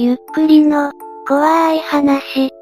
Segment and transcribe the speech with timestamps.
[0.00, 0.92] ゆっくりの、
[1.26, 2.52] 怖い話。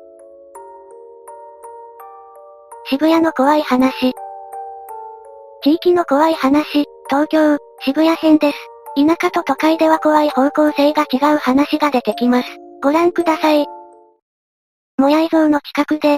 [2.87, 4.15] 渋谷の怖い話。
[5.62, 8.59] 地域の怖い話、東京、渋谷編です。
[8.96, 12.49] 田舎と都会では怖い方向性が違う話が出てきます。
[12.83, 13.66] ご覧ください。
[14.96, 16.16] もやい像の近くで、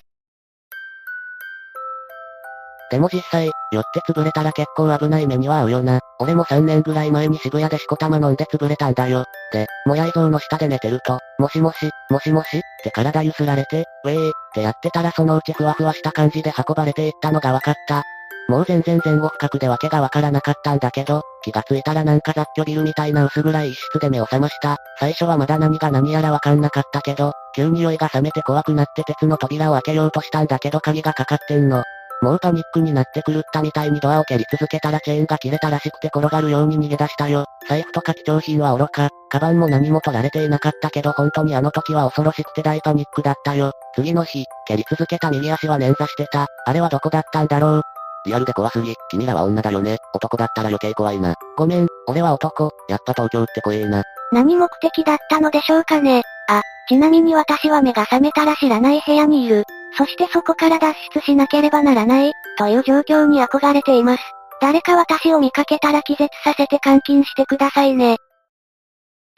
[2.91, 6.01] でも実際、酔って潰れたら結構危ない目には合うよな。
[6.19, 9.25] 俺も3年ぐらい前に渋谷でしこたま飲んで潰れたんだよ。
[9.53, 18.03] で、もやい像の下で寝てると、もしもし、もしもし、って体揺すられて、ウェーってやってたらそのうちふわふわした感じで運ばれていったのが分かった。
[18.49, 24.79] もう全然前後深くでわけがわからなかったんだけど、気がついたらなんか雑居ビルみたいな薄暗い一室で目を覚ました。
[24.99, 31.85] 最初はまだ何が何やらわかんなかったけど、急に酔いが覚めて怖くなって鉄の扉を開けようとしたんだけど鍵がかかってんの。
[32.21, 37.45] もうパニックになって狂ったみたいにドアを蹴り続けたらチェーンが切れたらしくて転がるように逃げ出したよ。
[37.69, 43.73] 財布とか貴重品は愚か、カバンも何も取られていなかったけど本当にあの時は恐ろしくて大パニックだったよ。
[43.95, 46.47] 次の日、蹴り続けた右足は捻挫してた。
[46.67, 47.83] あれはどこだったんだろう？
[48.27, 49.99] リアルで怖すぎ、君らは女だよね。
[50.13, 51.35] 男だったら余計怖いな。
[51.57, 54.03] ごめん、俺は男、やっぱ東京って怖えな。
[54.33, 56.23] 何目的だったのでしょうかね。
[56.49, 59.65] あ、ちなみに私は目が覚めたら知らない部屋にいる。
[59.97, 64.23] そしてそこから脱出しなければならない、という状況に憧れています。
[64.61, 68.17] 誰か私を見かけたら気絶させて監禁してくださいね。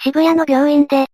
[0.03, 1.07] 渋谷の病院で、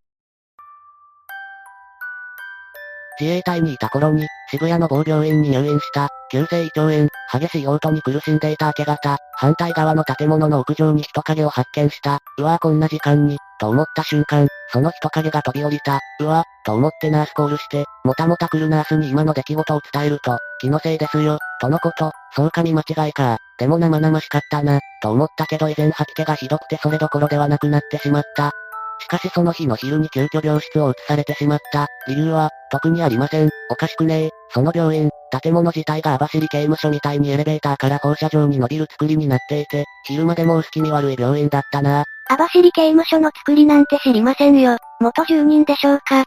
[3.19, 12.21] 自衛隊にいた頃に、渋谷の某病院に入院した、急性胃腸炎、激しい嘔吐に苦しんでいた明け方、反対側の建物の屋上に人影を発見した。
[12.39, 16.01] うわぁこんな時間に、と思った瞬間、その人影が飛び降りた。
[16.21, 23.39] うわと思ってナースコールして、もたもた来るナースに今の出来事を伝えると、気のせいですよ、とのこと、そうか見間違いか。
[23.59, 28.53] でも生々しかったな、と思ったけど以前吐き気がひどくてそれどころではなくなってしまった。
[29.01, 31.87] しかしその日の昼に急遽病室を移されてしまった。
[32.09, 33.51] 理由は、特にありません。
[33.71, 34.31] おかしくねえ。
[34.51, 35.11] その病院、
[35.43, 42.05] 建物自体が網走刑務所みたいにエレベーターから放射状に伸びる作りになっていて、昼間でも薄気味悪い病院だったな。
[42.29, 44.77] 網走刑務所の作りなんて知りませんよ。
[45.01, 46.25] 元住人でしょうかあ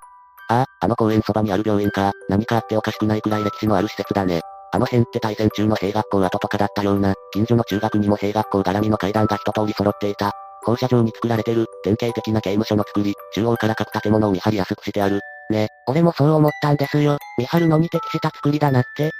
[0.61, 2.11] あ、あの公園そばにある病院か。
[2.29, 4.41] 何かあっておかしくないくらい歴史のある施設だね。
[4.71, 10.33] あの辺って大戦中の兵学校跡とかだったような、近所の中学にも兵学校絡みの階段が一通り揃っていた。
[10.63, 15.21] 放射状に作られてる、典型的な刑務所の作り、中央から各建物を見張りやすくしてある。
[15.49, 17.17] ね、俺もそう思ったんですよ。
[17.37, 19.11] 見張るのに適した作りだなって。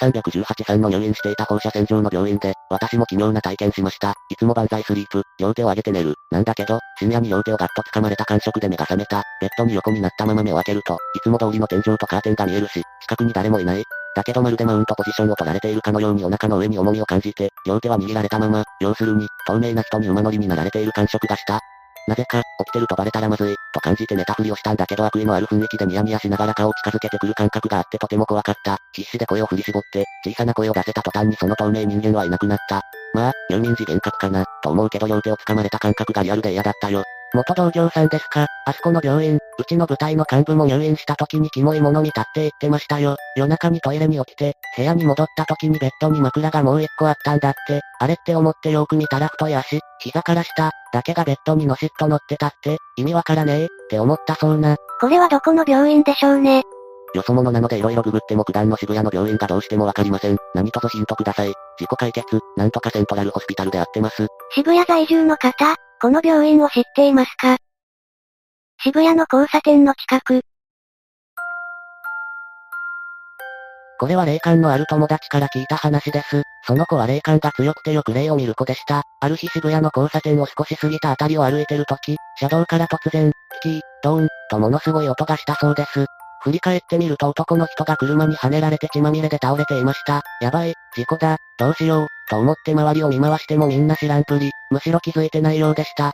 [0.00, 4.14] 318さんの入院していた放射線状の病院で、私も奇妙な体験しました。
[4.30, 6.14] いつも万歳スリープ、両手を上げて寝る。
[6.30, 9.22] なんだけど、深夜に両手をガッと掴まれた感触で目が覚めた。
[9.40, 13.84] ベッドに横になったまま目を開けると、いつも通りの天井とカーテンが見えるし、近くに誰もいない。
[14.14, 21.60] だけどまるでマウントポジションを取られているかのようにお腹の上に重みを感じて、両手は握られたまま、要するに、透明な人に馬乗りになられている感触がした。
[22.08, 28.78] なぜか、起きてるとバレたらまずい、と感じて寝たふりをしたんだけど悪意のある雰囲気でニヤニヤしながら顔を近づけてくる感覚があってとても怖かった。
[28.92, 32.82] 必死で声を振り絞って、小さな声を出せた途端にその透明人間はいなくなった。
[33.14, 37.04] まあ、入眠時幻覚かな、と思うけど両手を掴まれた感覚がリアルで嫌だったよ。
[37.32, 38.46] 元同僚さんですか？
[38.66, 43.16] あそこの病院、うちの部隊の幹部も入院した時にキモいもの見たって言ってましたよ。
[43.36, 47.80] 夜中にトイレに起きて、部屋に戻った時にベッドに枕がもう一個あったんだって。
[48.00, 54.76] あれって思ってよく見たら太い足、膝から下、だけがベッドにのしっと乗ってたって、意味わからねえ、って思ったそうな。
[55.00, 56.62] これはどこの病院でしょうね？
[57.12, 60.36] よそ者なので色々ググっても九段の渋谷の病院がどうしてもわかりません。
[60.54, 61.48] 何卒ヒントください。
[61.78, 62.24] 自己解決、
[62.56, 64.28] なんとかセントラルホスピタルであってます。
[64.52, 67.58] 渋谷在住の方、この病院を知っていますか？
[68.82, 70.40] 渋谷の交差点の近く。
[74.00, 76.42] これは霊感のある友達から聞いた話です。
[76.66, 79.04] その子は霊感が強くてよく霊を見る子でした。
[79.20, 83.30] ある日渋谷の交差点を少し過ぎたあたりを歩いてるとき、車道から突然、
[83.62, 86.06] キキー、ドーン、とものすごい音がしたそうです。
[86.42, 90.22] 振り返ってみると男の人が車にはねられて血まみれで倒れていました。
[90.40, 96.12] やばい、事故だ、どうしよう、と思って周りを見回してもみんな知らんぷり、むしろ気づいてないようでした。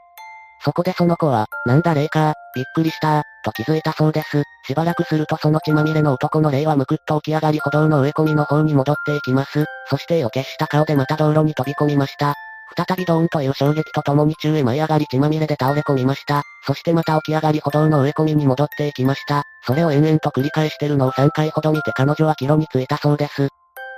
[0.65, 4.43] そこでその子は、なんだ霊か、びっくりしたと気づいたそうです。
[4.67, 9.67] しばらくするとその血まみれの男の霊はむくっと起き上がり歩道の植え込みの方に戻っていきます。
[9.89, 12.35] そして予決した顔でまた道路に飛び込みました。
[12.77, 16.43] 再びドーンという衝撃とともに宙へ舞い上がり血まみれで倒れ込みました。
[16.67, 19.45] そしてまた起き上がり歩道の植え込みに戻っていきました。
[19.65, 23.49] それを延々と繰り返してるのを3回ほど見て彼女は帰路に着いたそうです。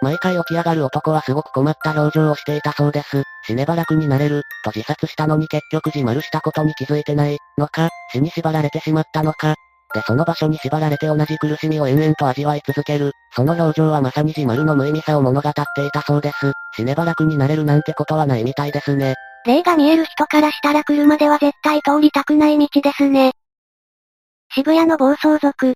[0.00, 3.22] 毎回起き上がる男はすごく困った表情をしていたそうです。
[3.46, 9.54] 死ねば楽になれる、と自殺したのに結局自丸したことに気づいてないのか、死に縛られてしまったのか。
[9.94, 13.12] でその場所に縛られて同じ苦しみを延々と味わい続ける。
[13.34, 16.52] その表情はまさに自丸の無意味さを物語っていたそうです。
[16.76, 19.14] 死ねば楽になれるなんてことはないみたいですね。
[19.46, 23.32] 霊が見える人からしたら車では絶対通りたくない道ですね。
[24.50, 25.74] 渋谷の暴走族。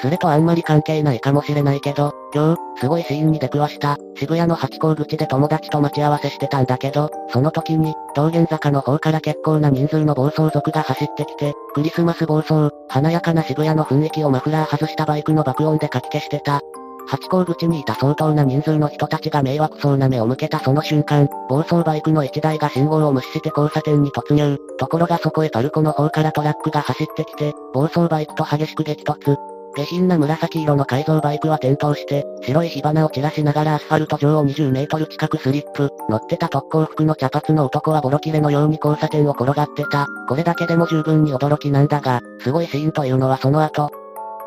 [0.00, 16.62] それとあんまり関係ないかもしれないけど、今日、すごいシーンに出くわした、渋谷の八甲口で友達と待ち合わせしてたんだけど、その時に、道玄坂の方から結構な人数の暴走族が走ってきて、クリスマス暴走、華やかな渋谷の雰囲気をマフラー外したバイクの爆音でかき消してた。
[17.08, 24.58] 八甲口にいた相当な人数の人たちが迷惑そうな目を向けたその瞬間、暴走バイクの一台が信号を無視して交差点に突入。
[24.78, 29.59] ところがそこへパルコの方からトラックが走ってきて、暴走バイクと激しく激突。
[29.76, 35.90] 下品な紫色の改造バイクは転倒して、白い火花を散らしながらアスファルト上を20メートル近くスリップ。
[36.08, 40.06] 乗ってた特攻服の茶髪の男はボロ切れのように交差点を転がってた。
[40.28, 43.90] これだけでも十分に驚きなんだが、すごいシーンというのはその後、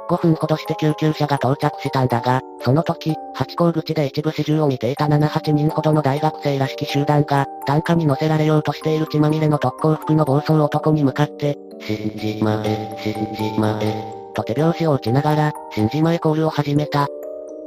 [0.09, 17.07] 5分ほどして救急車が到着したんだが、その時、八甲口で一部始終を見ていた7、8人ほどの大学生らしき集団が、担架に乗せられようとしている血まみれの特攻服の暴走男に向かって、死んじまえ、死んじまえ、と手拍子を打ちながら、新島へコールを始めた。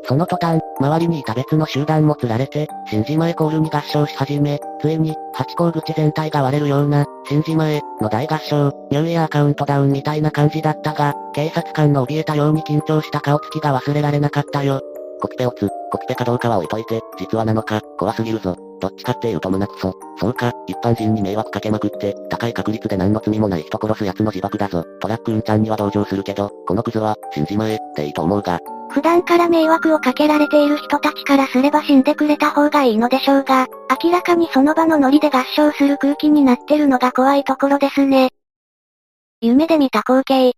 [0.08, 14.80] その途端、周りにいた別の集団も釣られて、新島へコールに合唱し始め、ついに、八甲口全体が割れるような、新島へ、の大合唱、ニューイヤーカウントダウンみたいな感じだったが、警察官の怯えたように緊張した顔つきが忘れられなかったよ。
[15.20, 18.56] コピペをつ、コピペかどうかは置いといて、実はなのか、怖すぎるぞ。
[18.80, 19.94] どっちかっていうと胸クソ。
[20.18, 24.84] そうか、一般人に迷惑かけまくって、高い確率で何の罪もない人殺す奴の自爆だぞ。
[25.00, 28.60] トラックうんちゃんには同情するけど、このクズは、死んじまえ、っていいと思うが。
[28.90, 33.66] 普段から迷惑をかけられている人たちからすれば死んでくれた方がいいのでしょうが、
[34.02, 38.30] 明らかにその場のノリで合唱する空気になってるのが怖いところですね。
[39.40, 40.52] 夢で見た光景。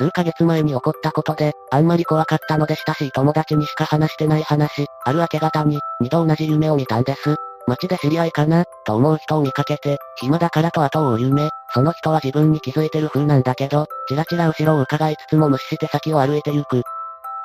[0.00, 7.36] 数ヶ月前に起こったことで、あんまり怖かったので親しい友達にしか話してない話、ある明け方に、二度同じ夢を見たんです。
[7.66, 16.82] 街で知り合いかな、と思う人を見かけて、暇だからと後を追う夢、その人は自分に気づいてる風なんだけど、ちらちら後ろを伺いつつも無視して先を歩いて行く。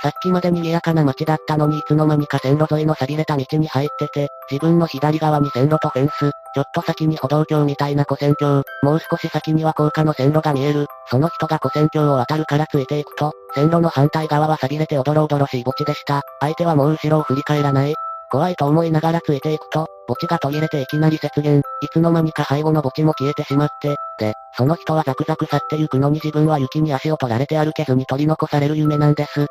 [0.01, 10.85] さっきまで賑やかな街だったのにいつの間にか線路沿いの錆びれた道に入ってて、自分の左側に線路とフェンス、ちょっと先に歩道橋みたいな古線橋、もう少し先には高架の線路が見える。
[11.09, 16.21] その人が古線橋を渡るからついていくと、線路の反対側は錆びれておどろおどろしい墓地でした。
[16.39, 17.93] 相手はもう後ろを振り返らない。
[18.31, 21.61] 怖いと思いながらついていくと、墓地が途切れていきなり雪原、い
[21.91, 29.47] つの間にか背後の墓地も消えてしまって、で、その人はザクザク去ってゆくのに自分は雪に足を取られて歩けずに取り残される夢なんです。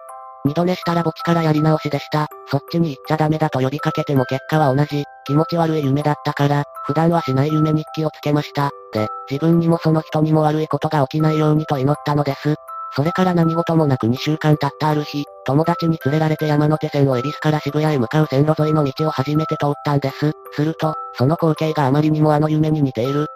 [0.46, 2.28] 二度寝したら墓地からやり直しでした。
[2.48, 5.04] そっちに行っちゃダメだと呼びかけても結果は同じ。
[5.26, 8.70] 気持ち悪い夢だったから、普段はしない夢日記をつけました。
[8.92, 12.56] で、自分にもその人にも悪いことが起きないようにと祈ったのです。
[12.94, 20.32] それから何事もなく2週間経ったある日、友達に連れられて山手線を恵比寿から渋谷へ向かう線路沿いの道を初めて通ったんです。
[20.52, 23.26] すると、その光景があまりにもあの夢に似ている。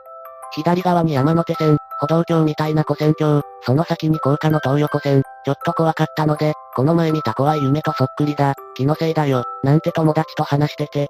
[0.52, 11.08] 左側に山手線、歩道橋みたいな古線橋、その先に高架の東横線、ちょっと怖かったので、この前見た怖い夢とそっくりだ、気のせいだよ、なんて友達と話してて。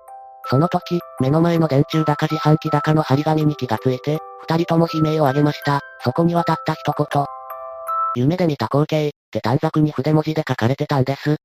[0.51, 5.81] その時、目の前の電柱だか自販機だかの張り紙に気がついて、二人とも悲鳴を上げました。
[6.03, 7.25] そこにはたった一言。
[8.17, 11.37] 夢で見た光景、って短冊に筆文字で書かれてたんです。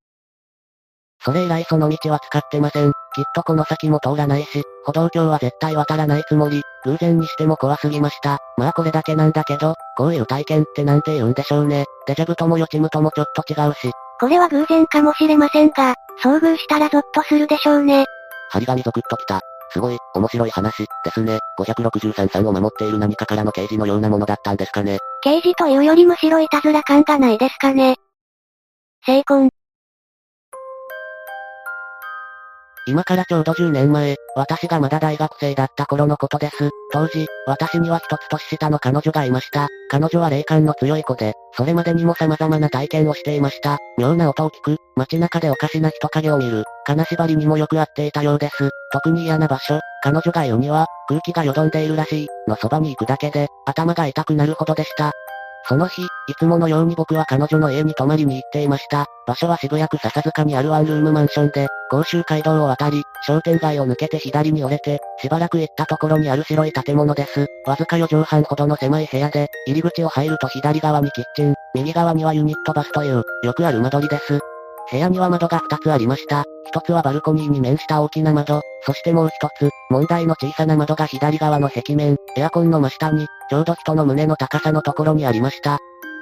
[1.23, 2.91] それ以来その道は使ってません。
[3.15, 8.39] きっとこの先も通らないし、歩道橋は絶対渡らないつもり、偶然にしても怖すぎました。
[8.57, 11.85] まあこれだけなんだけど、こういう体験ってなんて言うんでしょうね。
[12.07, 13.91] デジャブとも予知夢ともちょっと違うし。
[14.19, 18.05] これは偶然かもしれませんが、遭遇したらゾッとするでしょうね。
[18.51, 19.41] 張り紙ゾクッときた。
[19.71, 21.39] すごい、面白い話、ですね。
[21.59, 24.99] 563さんを守っている何かからの刑事のようなものだったんですかね。
[25.23, 27.95] 刑事というよりむしろいたずら感がないですかね。
[29.05, 29.49] 成婚。
[32.85, 36.69] 今からちょうど10年前、私がまだ大学生だった頃のことです。
[36.91, 39.69] 当時、私には一つ年下の彼女がいました。
[39.89, 43.77] 彼女は霊感の強い子で、それまでにも様々な体験をしていました。
[43.97, 48.69] 妙な音を聞く、街中でおかしな人影を見る、金縛りにもよく合っていたようです。
[48.91, 55.13] 特に嫌な場所、彼女が言うには、空気がよどんでいるらしい、のそばに行くだけで、頭が痛くなるほどでした。
[55.65, 59.05] その日、いつものように僕は彼女の家に泊まりに行っていました。
[59.25, 67.47] 場所は渋谷区笹塚にあるワンルームマンションで、甲州街道を渡り、商店街を抜けて左に折れて、しばらく行ったところにある白い建物です。
[67.65, 74.39] わずか4畳半ほどの狭い部屋で、入り口を入ると左側にキッチン、右側にはユニットバスという、よくある間取りです。
[74.91, 76.43] 部屋には窓が2つありました。
[76.73, 85.79] 1つはバルコニーに面した大きな窓、そしてもう1つ、問題の小さな窓が左側の壁面、エアコンの真下に、ちょうど人の胸の高さのところにありました。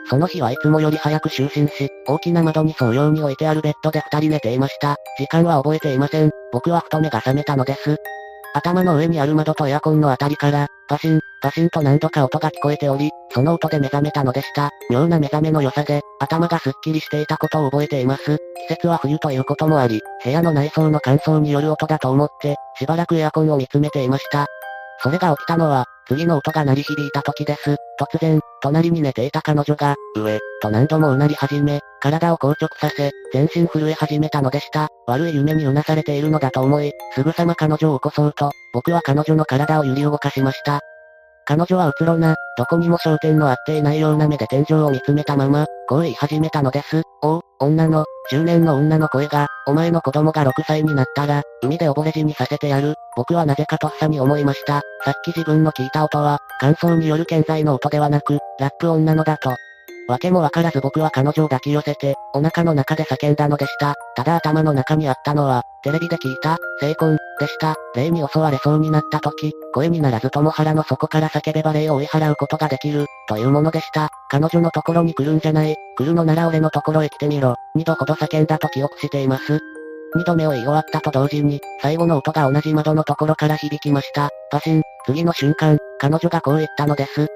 [0.10, 4.98] その日はいつもより早く就寝し、大きな窓に沿うように置いてあるベッドで二人寝ていました。
[5.18, 6.32] 時間は覚えていません。
[6.52, 7.98] 僕はふと目が覚めたのです。
[8.54, 14.70] 頭の上にある窓とエアコンのあたりから、バシン、バシンと何度か音が聞こえており、その音で目覚めたのでした。
[14.90, 18.38] 妙な目覚めの良さで、頭がすっきりしていたことを覚えています。
[18.68, 24.46] 季節は冬ということもあり、部屋の内装の乾燥による音だと思って、しばらくエアコンを見つめていました。
[25.04, 27.76] それが起きたのは、次の音が鳴り響いた時です。
[28.00, 34.90] 突然、隣に寝ていた彼女が、上、と何度もうなり始め、体を硬直させ、全身震え始めたのでした。
[35.08, 40.82] 悪い夢にうなされているのだと思い、すぐさま彼女を起こそうと、僕は彼女の体を揺り動かしました。
[41.46, 47.02] 彼女はうつろな、どこにも焦点の合っていないような目で天井を見つめたまま、こう言い始めたのです。
[47.24, 52.96] おう、女の、中年の女の声が、お前の子供が6歳になったら、海で溺れ死にさせてやる。
[53.16, 54.82] 僕はなぜかとっさに思いました。
[55.04, 59.56] さっき自分の聞いた音は、感想による健在の音ではなく、ラップ女のだと。
[60.12, 63.96] わけもわからず僕は彼女を抱き寄せて、お腹の中で叫んだのでした。
[64.16, 67.76] ただ頭の中にあったのは、テレビで聞いた、成婚、でした。
[67.96, 74.10] 霊に襲われそうになった時、声にならずとも腹の底から叫べば霊を追い払うことができる、というものでした。
[74.30, 77.56] 彼女のところに来るんじゃない、来るのなら俺のところへ来てみろ。
[77.74, 79.60] 二度ほど叫んだと記憶しています。
[80.16, 84.30] 二度目を言い終わったと同時に、最後の音が同じ窓のところから響きました。
[84.52, 87.28] パシン、次の瞬間、彼女がこう言ったのです。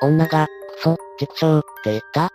[0.00, 0.46] 女が、
[1.18, 2.30] 畜生、って言った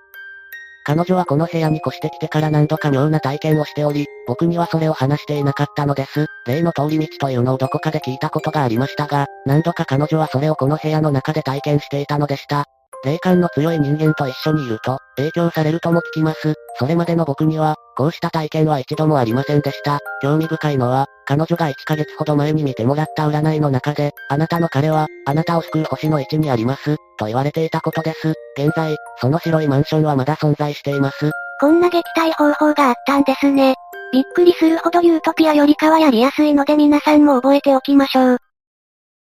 [0.85, 6.25] 彼女はこの部屋に越してきてから何度か妙な体験をしており、僕にはそれを話していなかったのです。
[6.45, 12.65] 例の通り道というのをどこかで聞いたことがありましたが、何度か彼女はそれをこの部屋の中で体験していたのでした。
[13.05, 16.53] 霊感の強い人間と一緒にいると、影響されるとも聞きます。
[16.77, 20.00] それまでの僕には、こうした体験は一度もありませんでした。
[20.21, 28.33] 興味深いのは、彼女が1ヶ月ほど前に見てもらった占いの中で、あなたの彼は、あなたを救う星の位置にあります、と言われていたことです。
[28.57, 31.31] 現在、その白いマンションはまだ存在しています。
[31.59, 33.75] こんな撃退方法があったんですね。
[34.12, 38.38] びっくりするほどユートピアよりかはやりやすいので皆さんも覚えておきましょう。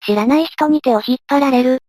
[0.04, 1.80] 知らない人に手を引っ張られる。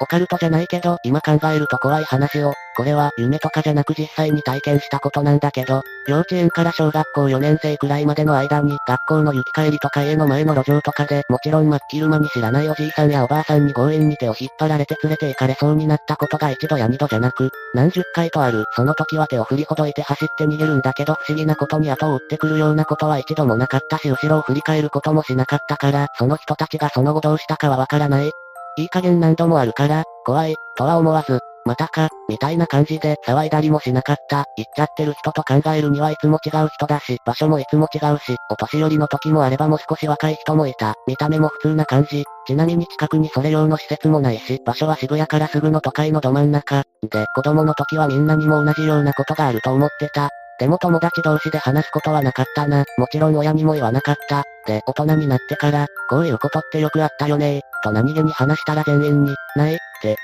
[0.00, 18.64] オカルトじゃないけど、今考えると怖い話を、これは夢とかじゃなく実際に体験したことなんだけど、幼稚園から小学校4年生くらいまでの間に、学校の行き帰りとか家の前の路上とかで、もちろん真っ昼間に知らないおじいさんやおばあさんに強引に手を引っ張られて連れて行かれそうになったことが一度や二度じゃなく、何十回とある。
[18.74, 28.32] その時は手を振りほどいて走って逃げるんだけど不思議なことに後を追ってくるようなことは一度もなかったし後ろを振り返ることもしなかったから、その人たちがその後どうしたかはわからない。
[28.80, 34.46] いい加減何度もあるから、怖い、とは思わず、またか、みたいな感じで騒いだりもしなかった。
[34.56, 40.94] 言っちゃってる人と考えるにはいつも違う人だし、場所もいつも違うし、お年寄りの時もあればもう少し若い人もいた。
[41.06, 42.24] 見た目も普通な感じ。
[42.46, 46.84] ちなみに近くにそれ用の施設もないし、場所は渋谷からすぐの都会のど真ん中。
[47.10, 50.30] で、子供の時はみんなにも同じようなことがあると思ってた。
[50.60, 52.84] でも友達同士で話すことはなかったな。
[52.98, 54.44] もちろん親にも言わなかった。
[54.66, 60.16] で、大人になってから、こういうことってよくあったよねと何気に話したら全員に、ないって。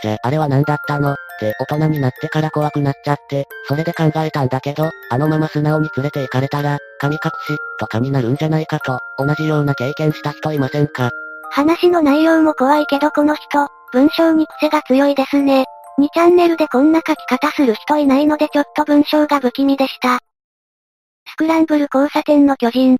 [0.00, 1.12] じゃあ、あれは何だったの？
[1.12, 11.10] って大人になってから怖くなっちゃって、それで考えたんだけど、あのまま素直に連れて行かれたら、神隠し、とかになるんじゃないかと、同じような経験した人いませんか？
[11.50, 15.64] 話の内容も怖いけどこの人、文章に癖が強いですね。
[15.98, 20.18] 2チャンネルでこんな書き方する人いないのでちょっと文章が不気味でした。
[21.28, 22.96] スクランブル交差点の巨人。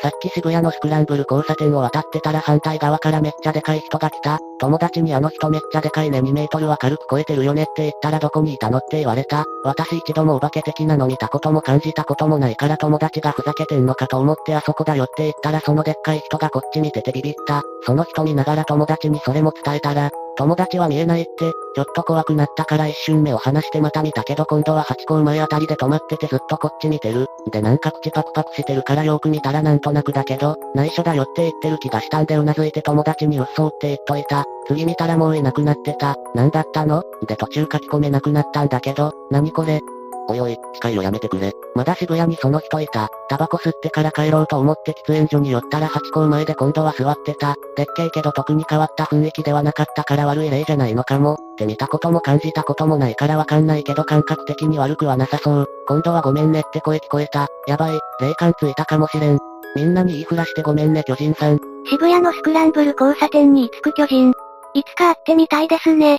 [0.00, 4.38] さっき渋谷のスクランブル交差点を渡ってたら反対側からめっちゃでかい人が来た。
[4.60, 9.44] 友達にあの人めっちゃでかいね2メートルは軽く超えてるよねって言ったらどこにいたのって言われた。
[9.64, 17.62] 私一度もお化け的なの見たことも感じたこともないから友達がふざけてんのかと思ってあそこだよって言ったらそのでっかい人がこっち見ててビビった。
[17.82, 27.26] その人見ながら友達にそれも伝えたら、友達は見えないって、ちょっと怖くなったから一瞬目を離してまた見たけど今度は八甲前あたりで止まっててずっとこっち見てる。
[27.50, 34.44] でなんか口パクパクしてるからよく見たらなんとなくだけど、内緒だよって言ってる気がしたんでうなずいて友達にうっそうって言っといた。
[34.68, 36.14] 次見たらもういなくなってた。
[36.36, 37.02] なんだったの？
[37.26, 39.80] で途中書き込めなくなったんだけど、何これ？
[40.28, 41.52] おいおい、機械をやめてくれ。
[41.74, 43.08] まだ渋谷にその人いた。
[43.28, 47.56] タバコ吸ってから帰ろうと思って喫煙所に寄ったら八甲前で今度は座ってた。
[47.76, 51.34] でっけえけど特に変わった雰囲気ではなかったから悪い例じゃないのかも。
[51.34, 55.66] って見たことも感じたこともないからわかんないけど感覚的に悪くはなさそう。
[55.86, 57.48] 今度はごめんねって声聞こえた。
[57.66, 59.38] やばい、霊感ついたかもしれん。
[59.76, 61.58] みんなに言いふらしてごめんね巨人さん。
[61.86, 64.32] 渋谷のスクランブル交差点に居つく巨人。
[64.74, 66.18] いつか会ってみたいですね。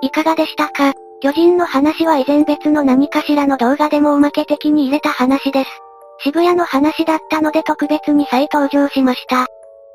[0.00, 0.92] いかがでしたか？
[1.22, 5.70] 巨人の話は以前別の何かしらの動画でもおまけ的に入れた話です。
[6.18, 9.46] 渋谷の話だったので特別に再登場しました。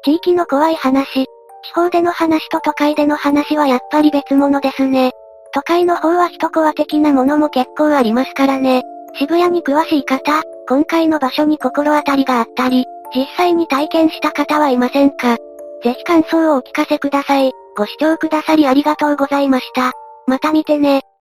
[0.06, 1.26] 地域の怖い話。
[1.66, 5.12] 地方での話と都会での話はやっぱり別物ですね。
[5.54, 8.84] 都会の方は人コア的なものも結構ありますからね。
[9.16, 15.36] 渋谷に詳しい方、今回の場所に心当たりがあったり、実際に体験した方はいませんか？
[15.84, 17.52] ぜひ感想をお聞かせください。
[17.76, 19.92] ご視聴くださりありがとうございました。
[20.26, 21.02] また見てね。